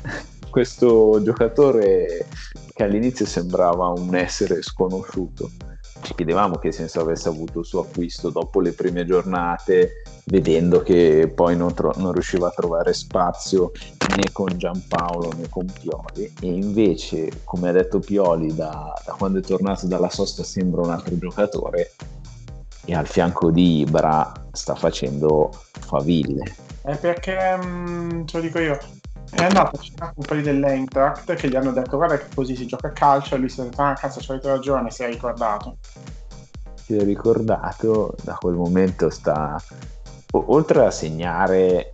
[0.50, 2.28] Questo giocatore
[2.74, 5.50] che all'inizio sembrava un essere sconosciuto
[6.04, 11.32] ci chiedevamo che senso avesse avuto il suo acquisto dopo le prime giornate, vedendo che
[11.34, 13.72] poi non, tro- non riusciva a trovare spazio
[14.16, 16.32] né con Giampaolo né con Pioli.
[16.42, 20.92] E invece, come ha detto Pioli, da, da quando è tornato dalla sosta sembra un
[20.92, 21.92] altro giocatore
[22.86, 26.56] e al fianco di Ibra sta facendo faville.
[26.82, 28.78] È perché, mh, mm, lo dico io,
[29.32, 32.66] è andato a cercare un po' dell'Eintracht che gli hanno detto guarda che così si
[32.66, 35.78] gioca a calcio e lui si è detto ah cazzo c'hai ragione si è ricordato.
[36.76, 39.62] Si è ricordato da quel momento sta
[40.32, 41.92] oltre a segnare eh,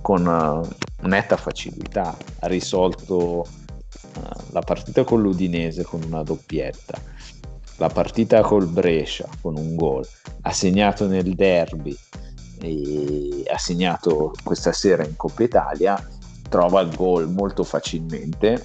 [0.00, 0.68] con
[1.00, 6.98] netta facilità ha risolto eh, la partita con l'Udinese con una doppietta
[7.78, 10.06] la partita col Brescia con un gol
[10.42, 11.96] ha segnato nel derby
[12.60, 16.08] ha segnato questa sera in Coppa Italia,
[16.48, 18.64] trova il gol molto facilmente,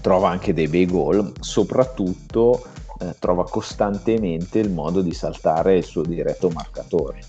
[0.00, 2.64] trova anche dei bei gol, soprattutto
[3.00, 7.20] eh, trova costantemente il modo di saltare il suo diretto marcatore.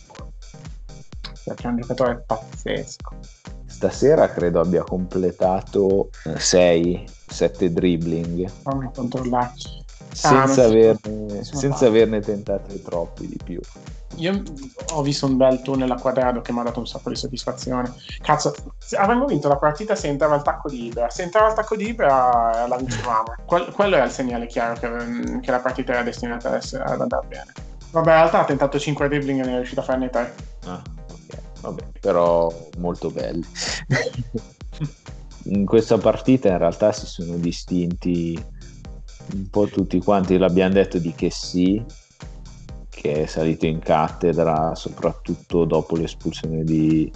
[1.43, 3.15] Perché è un giocatore pazzesco.
[3.65, 7.05] Stasera credo abbia completato 6-7
[7.59, 8.49] eh, dribbling.
[8.49, 9.85] Fammi controllarci.
[10.12, 13.59] Senza, ah, averne, senza averne tentate troppi di più
[14.19, 14.43] io
[14.93, 17.93] ho visto un bel tunnel a quadrato che mi ha dato un sacco di soddisfazione.
[18.21, 18.53] Cazzo,
[18.97, 21.10] avremmo vinto la partita se entrava il tacco di Ibra.
[21.10, 23.34] Se entrava il tacco di Ibra la vincevamo.
[23.45, 27.01] Que- quello era il segnale chiaro che, che, la partita era destinata ad, essere, ad
[27.01, 27.53] andare bene.
[27.91, 30.36] Vabbè, in realtà ha tentato 5 dribbling e ne è riuscito a farne 3.
[30.65, 31.41] Ah, ok.
[31.62, 33.45] Vabbè, però molto belli.
[35.43, 38.38] in questa partita in realtà si sono distinti
[39.34, 40.38] un po' tutti quanti.
[40.38, 41.84] L'abbiamo detto di che sì,
[42.99, 47.09] che è salito in cattedra soprattutto dopo l'espulsione di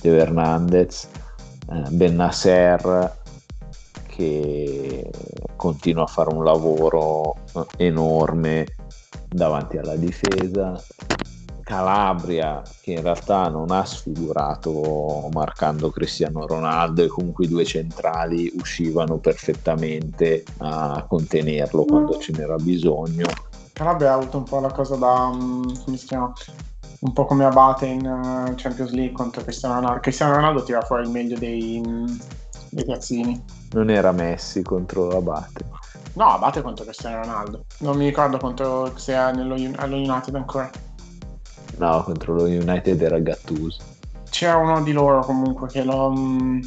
[0.00, 1.06] Teo Hernandez,
[1.70, 3.14] eh, Ben Nasser
[4.06, 5.10] che
[5.54, 7.36] continua a fare un lavoro
[7.76, 8.64] enorme
[9.28, 10.82] davanti alla difesa,
[11.62, 18.50] Calabria che in realtà non ha sfigurato marcando Cristiano Ronaldo e comunque i due centrali
[18.58, 23.26] uscivano perfettamente a contenerlo quando ce n'era bisogno
[23.76, 26.32] Calabria ha avuto un po' la cosa da, um, come si chiama,
[27.00, 30.00] un po' come Abate in uh, Champions League contro Cristiano Ronaldo.
[30.00, 32.06] Cristiano Ronaldo tira fuori il meglio dei, um,
[32.70, 33.44] dei piazzini.
[33.72, 35.66] Non era Messi contro Abate.
[36.14, 37.66] No, Abate contro Cristiano Ronaldo.
[37.80, 40.70] Non mi ricordo contro se era nello, allo United ancora.
[41.76, 43.82] No, contro lo United era Gattuso.
[44.30, 46.06] C'era uno di loro comunque che lo...
[46.06, 46.62] Um,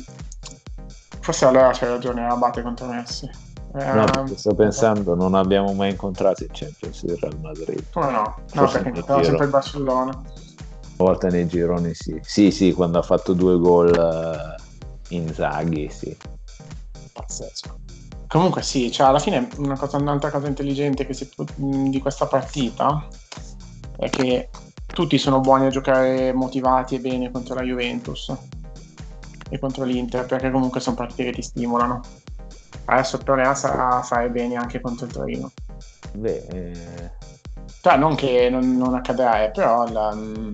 [1.21, 3.47] forse allora c'è ragione, Abate contro Messi.
[3.71, 7.83] No, ehm, sto pensando, non abbiamo mai incontrato il Champions del Real Madrid.
[7.91, 8.21] Come no?
[8.21, 10.11] No, Forse perché incontrava sempre il Barcellona.
[10.11, 12.19] Una volta nei gironi sì.
[12.21, 16.15] Sì, sì, quando ha fatto due gol uh, in Zaghi, sì.
[17.13, 17.77] Pazzesco.
[18.27, 23.07] Comunque sì, cioè alla fine una cosa, un'altra cosa intelligente si, di questa partita
[23.97, 24.49] è che
[24.85, 28.31] tutti sono buoni a giocare motivati e bene contro la Juventus
[29.49, 32.01] e contro l'Inter perché comunque sono partite che ti stimolano
[32.85, 35.51] adesso proverà a fare bene anche contro il Torino.
[36.13, 37.11] Beh, eh...
[37.81, 40.53] cioè, non che non, non accadrà, eh, però la, mm,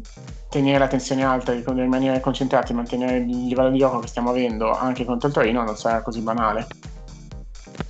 [0.50, 5.06] tenere la tensione alta, rimanere concentrati, mantenere il livello di gioco che stiamo avendo anche
[5.06, 6.68] contro il Torino non sarà così banale.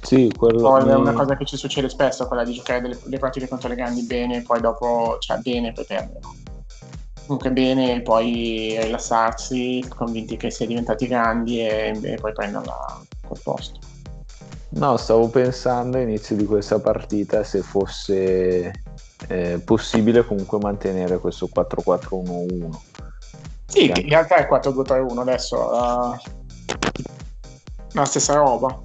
[0.01, 3.17] Sì, quello poi è una cosa che ci succede spesso, quella di giocare delle, le
[3.17, 6.35] partite contro le grandi bene, poi dopo, cioè bene, poi perdono.
[7.25, 13.02] Comunque bene, e poi rilassarsi, convinti che si è diventati grandi e, e poi prenderla
[13.27, 13.79] col posto.
[14.76, 18.73] No, stavo pensando all'inizio di questa partita se fosse
[19.28, 22.69] eh, possibile comunque mantenere questo 4-4-1-1.
[23.67, 26.15] Sì, in realtà è 4-2-3-1 adesso, uh,
[27.94, 28.82] la stessa roba.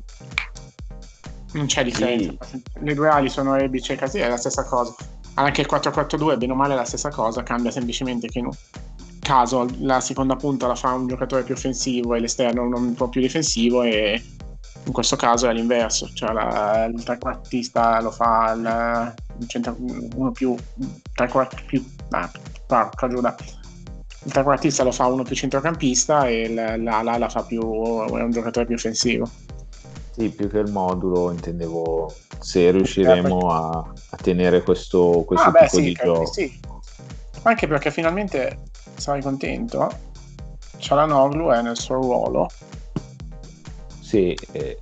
[1.52, 2.44] Non c'è differenza.
[2.44, 2.62] Sì.
[2.78, 4.94] Le due ali sono Rebic e Casì, è la stessa cosa.
[5.34, 8.54] Anche il 4-4-2, bene o male, è la stessa cosa, cambia semplicemente che in un
[9.18, 13.20] caso la seconda punta la fa un giocatore più offensivo e l'esterno un po' più
[13.20, 14.22] difensivo e
[14.84, 20.56] in questo caso è l'inverso, cioè la, il trequartista lo fa il, centro, uno più
[21.14, 22.30] trequartista più ah,
[22.66, 23.36] porca giuda
[24.22, 28.66] il trequartista lo fa uno più centrocampista e l'ala la fa più è un giocatore
[28.66, 29.28] più offensivo
[30.20, 33.70] sì, più che il modulo intendevo se riusciremo a,
[34.10, 36.32] a tenere questo, questo ah, beh, tipo sì, di gioco.
[36.32, 36.60] Sì.
[37.42, 38.58] Anche perché finalmente
[38.96, 39.88] sarai contento.
[40.76, 42.48] Cialanoglu è nel suo ruolo.
[44.10, 44.76] Sì, eh,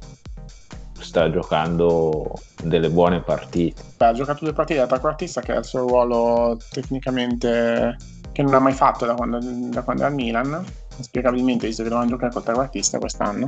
[0.98, 3.82] sta giocando delle buone partite.
[3.98, 7.94] Beh, ha giocato due partite da trequartista che è il suo ruolo tecnicamente
[8.32, 10.64] che non ha mai fatto da quando, da quando è al Milan.
[10.98, 13.46] Spiegabilmente, visto che dovevano giocare col trequartista quest'anno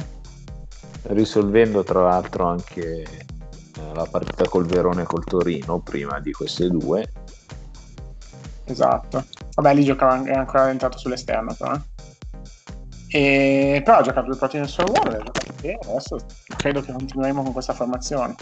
[1.05, 6.69] risolvendo tra l'altro anche eh, la partita col Verone e col Torino prima di queste
[6.69, 7.11] due.
[8.65, 9.25] Esatto.
[9.55, 11.73] Vabbè, lì giocava, è ancora entrato sull'esterno però.
[11.73, 11.81] Eh.
[13.13, 16.17] E, però ha giocato due partite nel suo ruolo, ha giocato bene, adesso
[16.57, 18.35] credo che continueremo con questa formazione.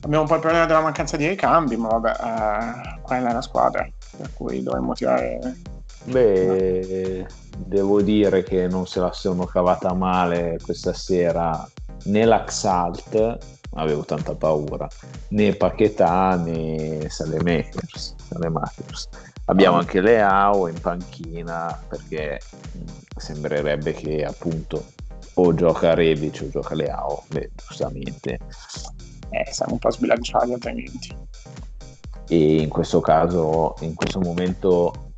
[0.00, 3.40] Abbiamo un po' il problema della mancanza di ricambi, ma vabbè, eh, quella è la
[3.40, 5.38] squadra, per cui dovremmo tirare...
[6.04, 11.68] Beh, devo dire che non se la sono cavata male questa sera
[12.04, 13.38] né l'Axalt,
[13.74, 14.86] avevo tanta paura,
[15.28, 18.14] né Paquetà né Salemakers.
[18.28, 19.08] Salemakers.
[19.46, 22.40] Abbiamo anche Leao in panchina perché
[23.16, 24.84] sembrerebbe che appunto
[25.34, 28.38] o gioca Rebic o gioca Leao, beh, giustamente.
[29.30, 31.16] Eh, siamo un po' sbilanciati altrimenti.
[32.28, 35.12] E in questo caso, in questo momento,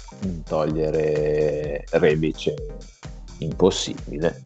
[0.44, 2.54] togliere Rebic è
[3.38, 4.40] impossibile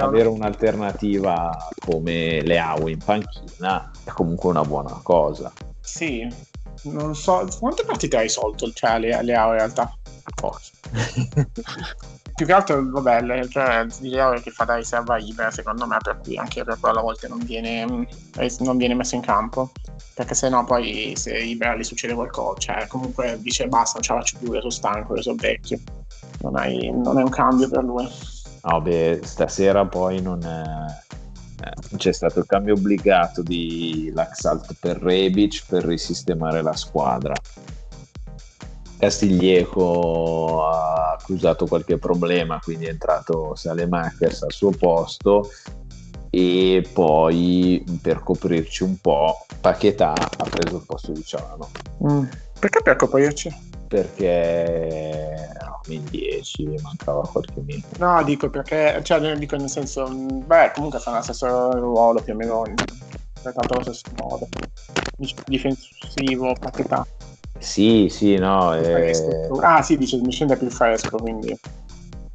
[0.00, 5.52] avere un'alternativa come Leao in panchina è comunque una buona cosa.
[5.80, 6.26] Sì,
[6.84, 9.92] non so quante partite hai risolto cioè, Leao in realtà.
[10.34, 10.70] Poche.
[12.34, 16.36] Più che altro, vabbè, cioè, Leao che fa da riserva Ibra, secondo me, per cui
[16.36, 19.70] anche per quello a volte non viene, non viene messo in campo.
[20.14, 24.12] Perché se no poi se Ibra gli succede qualcosa, cioè comunque dice basta, non ce
[24.12, 25.78] la faccio più, io sono stanco, io sono vecchio.
[26.40, 28.08] Non, hai, non è un cambio per lui.
[28.62, 31.11] No, beh, stasera poi non è...
[31.62, 37.34] Eh, c'è stato il cambio obbligato di Laxalt per Rebic per risistemare la squadra.
[38.98, 45.50] Castiglieco ha accusato qualche problema, quindi è entrato Salemakers al suo posto
[46.30, 51.70] e poi per coprirci un po' Paquetà ha preso il posto di Ciano.
[52.04, 52.24] Mm.
[52.58, 53.71] Perché per coprirci?
[53.92, 55.50] Perché
[55.88, 57.88] in 10 mancava qualche minuto.
[57.98, 62.36] No, dico perché, cioè, dico nel senso, beh, comunque fa lo stesso ruolo più o
[62.36, 62.62] meno,
[63.42, 64.48] tanto allo stesso modo.
[65.44, 67.06] Difensivo, paquetà.
[67.58, 68.74] Sì, sì, no.
[68.74, 69.50] Eh...
[69.60, 71.54] Ah, sì, dice mi scende più fresco, quindi.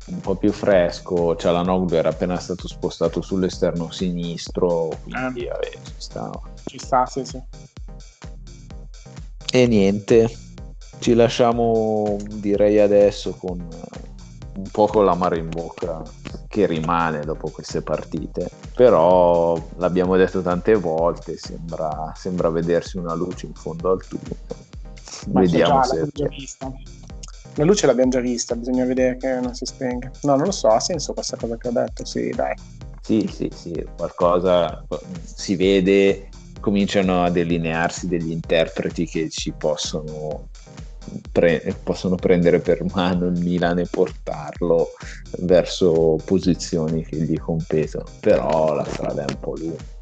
[0.05, 5.47] Un po' più fresco, cioè la Noglu era appena stato spostato sull'esterno sinistro, quindi eh.
[5.49, 6.29] vabbè, ci sta.
[6.65, 7.41] Ci sta, sì, sì.
[9.51, 10.29] E niente,
[10.99, 13.59] ci lasciamo direi adesso con
[14.57, 16.01] un po' con l'amaro in bocca
[16.47, 18.49] che rimane dopo queste partite.
[18.73, 24.37] Però l'abbiamo detto tante volte sembra, sembra vedersi una luce in fondo al tunnel.
[25.27, 26.07] Vediamo se
[27.55, 30.11] la luce l'abbiamo già vista bisogna vedere che non si spenga.
[30.23, 32.05] No non lo so ha senso questa cosa che ho detto?
[32.05, 32.53] Sì dai.
[33.01, 34.85] Sì sì sì qualcosa
[35.23, 36.29] si vede
[36.59, 40.49] cominciano a delinearsi degli interpreti che ci possono
[41.31, 44.89] pre- possono prendere per mano il Milan e portarlo
[45.39, 49.95] verso posizioni che gli competono, però la strada è un po' lunga.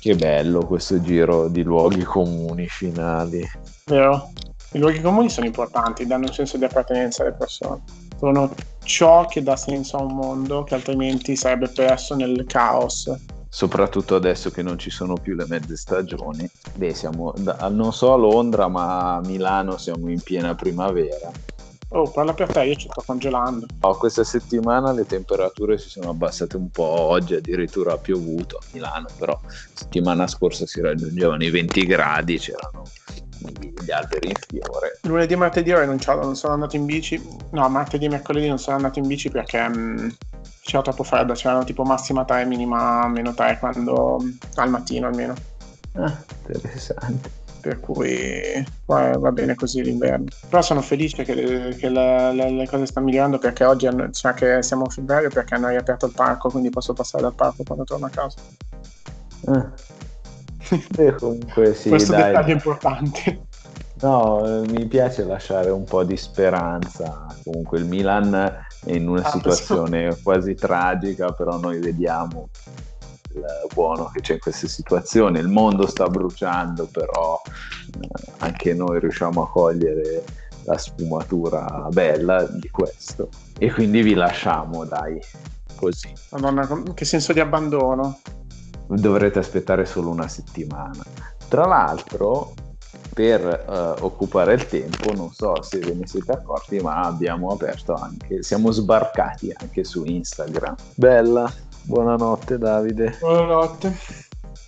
[0.00, 3.44] Che bello questo giro di luoghi comuni finali.
[3.86, 4.30] Vero?
[4.72, 7.82] I luoghi comuni sono importanti, danno un senso di appartenenza alle persone.
[8.18, 8.52] Sono
[8.84, 13.10] ciò che dà senso a un mondo che altrimenti sarebbe perso nel caos
[13.48, 16.48] soprattutto adesso che non ci sono più le mezze stagioni.
[16.74, 21.30] Beh, siamo da, non so a Londra, ma a Milano siamo in piena primavera.
[21.90, 23.66] Oh, parla per te, io ci sto congelando.
[23.80, 28.60] Oh, questa settimana le temperature si sono abbassate un po', oggi addirittura ha piovuto a
[28.72, 29.38] Milano, però
[29.72, 32.82] settimana scorsa si raggiungevano i 20 gradi, c'erano
[33.40, 34.98] gli alberi in fiore.
[35.02, 38.58] Lunedì e martedì ora non, non, sono andato in bici, no, martedì e mercoledì non
[38.58, 40.08] sono andato in bici perché mh, mm,
[40.62, 44.18] c'era troppo freddo, c'erano tipo massima 3, minima meno 3 quando,
[44.56, 45.34] al mattino almeno.
[45.92, 46.16] Ah,
[46.46, 47.36] interessante.
[47.60, 50.26] Per cui va, va bene così l'inverno.
[50.48, 54.10] Però sono felice che, le, che le, le, le cose stanno migliorando perché oggi hanno,
[54.10, 57.64] cioè che siamo a febbraio perché hanno riaperto il parco, quindi posso passare dal parco
[57.64, 58.40] quando torno a casa.
[59.46, 59.97] Ah.
[60.96, 62.24] E comunque sì, Questo dai.
[62.24, 63.40] dettaglio è importante.
[64.00, 67.26] No, eh, mi piace lasciare un po' di speranza.
[67.42, 68.34] Comunque il Milan
[68.84, 70.22] è in una ah, situazione possiamo...
[70.22, 72.48] quasi tragica, però noi vediamo
[73.72, 75.38] buono che c'è in queste situazioni.
[75.38, 80.24] Il mondo sta bruciando, però eh, anche noi riusciamo a cogliere
[80.64, 83.28] la sfumatura bella di questo.
[83.58, 85.20] E quindi vi lasciamo, dai,
[85.74, 86.12] così.
[86.30, 88.20] Madonna, che senso di abbandono.
[88.88, 91.02] Dovrete aspettare solo una settimana.
[91.48, 92.54] Tra l'altro,
[93.14, 97.94] per uh, occupare il tempo, non so se ve ne siete accorti, ma abbiamo aperto
[97.94, 100.76] anche, siamo sbarcati anche su Instagram.
[100.94, 103.16] Bella, buonanotte Davide.
[103.20, 103.96] Buonanotte.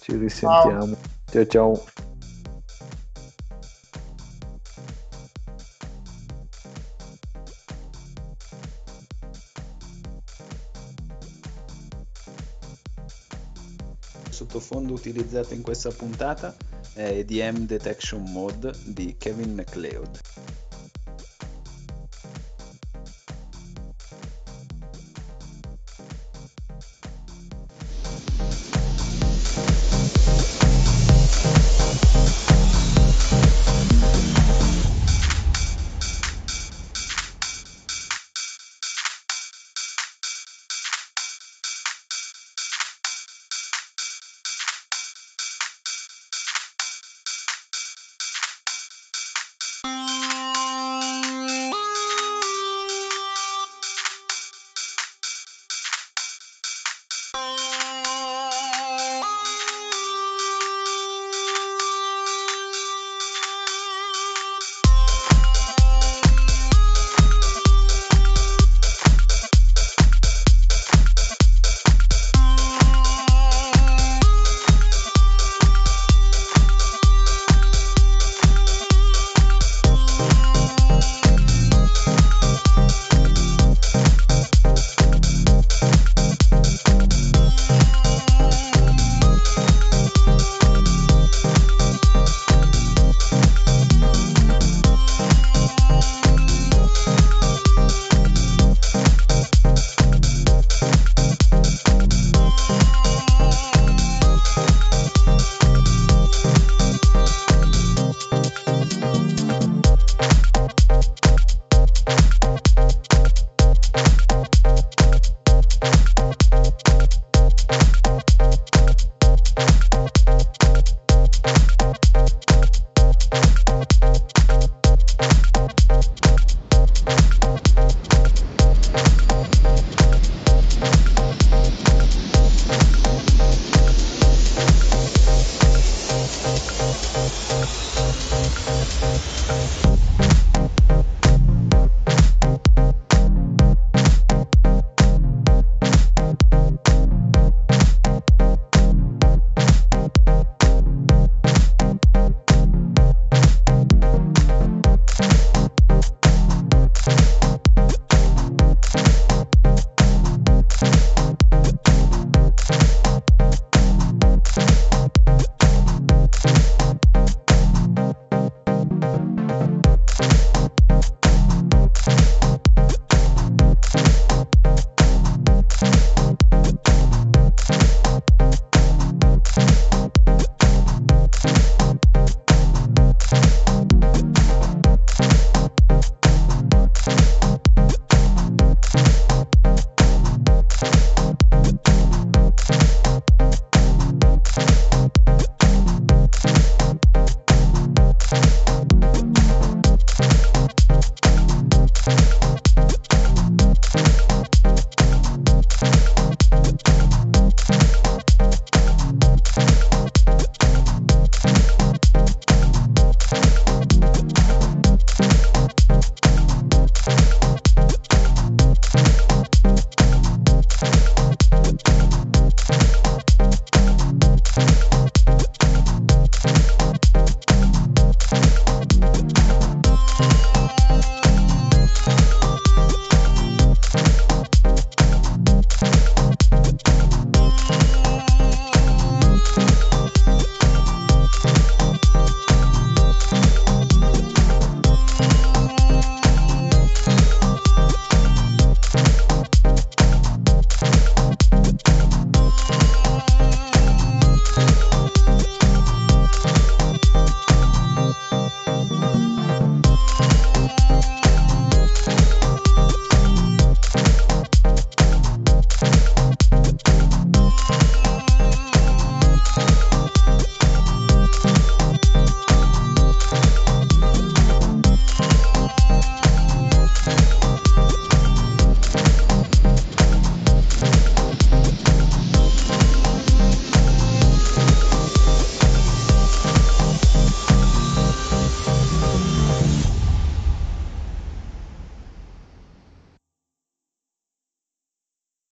[0.01, 0.87] Ci risentiamo.
[0.87, 0.97] ciao.
[1.31, 1.47] ciao.
[1.47, 2.09] ciao.
[14.51, 16.55] Sottofondo utilizzato in questa puntata
[16.95, 20.19] è EDM Detection Mode di Kevin MacLeod.